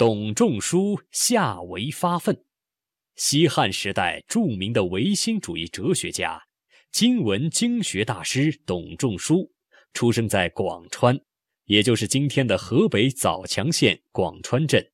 [0.00, 2.42] 董仲舒下为发愤。
[3.16, 6.42] 西汉时代著名的唯心主义哲学家、
[6.90, 9.52] 经文经学大师董仲舒，
[9.92, 11.20] 出生在广川，
[11.66, 14.90] 也就是今天的河北枣强县广川镇。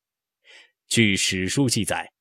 [0.89, 2.13] 据史书记载，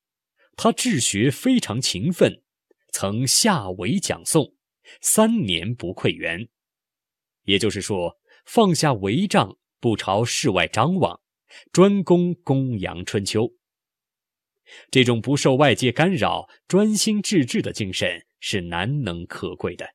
[0.56, 2.44] 他治学非常勤奋，
[2.92, 4.54] 曾下为讲诵，
[5.02, 6.48] 三年不愧园。
[7.46, 11.20] 也就是说，放下帷帐，不朝世外张望，
[11.72, 13.52] 专攻公羊春秋。
[14.90, 19.86] 这种不受外界干扰、专心致志的精神是难能可贵的。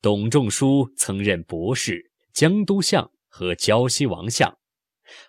[0.00, 4.56] 董仲舒曾任博士、江都相和胶西王相。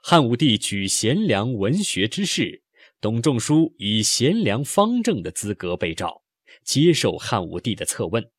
[0.01, 2.63] 汉武帝举贤良文学之士，
[3.01, 6.23] 董仲舒以贤良方正的资格被召，
[6.63, 8.31] 接受汉武帝的测问。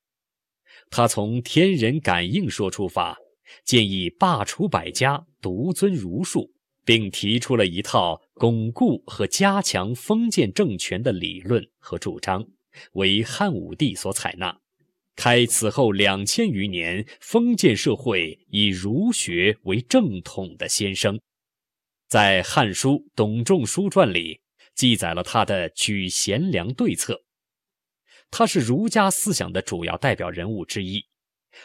[0.89, 3.19] 他从天人感应说出发，
[3.65, 6.53] 建议罢黜百家，独尊儒术，
[6.87, 12.47] 并提出了一套巩固和加强封建政权的理论和主张，
[12.93, 14.57] 为汉武帝所采纳，
[15.17, 21.21] 开此后两千余年封建社会以儒学为正统的先声。
[22.07, 24.41] 在《汉书·董仲舒传》里
[24.77, 27.21] 记载了他的举贤良对策。
[28.31, 31.05] 他是儒家思想的主要代表人物之一，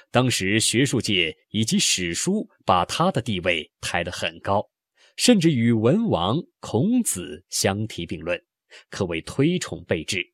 [0.10, 4.68] 当时学术界以及史书把他的地位抬得很高，
[5.22, 8.44] 甚至与文王、孔子相提并论，
[8.90, 10.34] 可谓推崇备至。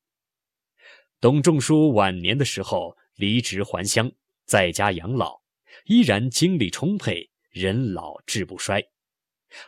[1.19, 4.09] 董仲舒晚年的时候离职还乡，
[4.45, 5.41] 在家养老，
[5.88, 8.81] 依然精力充沛，人老志不衰。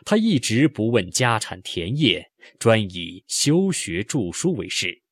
[0.06, 5.02] 他一直不问家产田业，专以修学著书为事。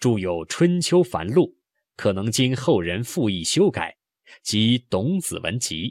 [0.00, 1.46] 著有《春秋繁露》，
[1.94, 3.96] 可能经后人复议修改，
[4.42, 5.90] 及《董子文集》。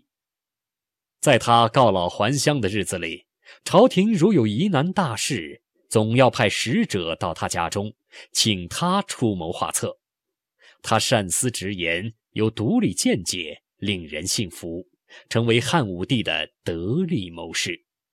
[1.22, 3.28] 在他告老还乡的日子里，
[3.64, 7.94] 朝廷如有疑难大事，总要派使者到他家中，
[8.32, 9.98] 请他出谋划策。
[10.82, 14.88] 他善思直言，有独立见解，令人信服，
[15.30, 17.84] 成为汉武帝的得力谋士。